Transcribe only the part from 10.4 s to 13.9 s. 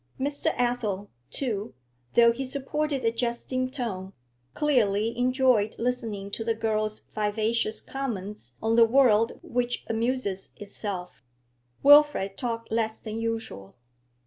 itself. Wilfrid talked less than usual.